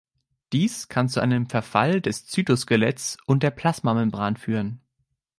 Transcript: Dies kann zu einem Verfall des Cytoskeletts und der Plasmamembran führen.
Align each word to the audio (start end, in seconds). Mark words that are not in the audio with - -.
Dies 0.51 0.87
kann 0.87 1.09
zu 1.09 1.19
einem 1.19 1.47
Verfall 1.47 2.01
des 2.01 2.25
Cytoskeletts 2.25 3.19
und 3.27 3.43
der 3.43 3.51
Plasmamembran 3.51 4.35
führen. 4.35 4.81